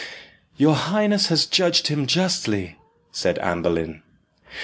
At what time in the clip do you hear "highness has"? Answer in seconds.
0.73-1.45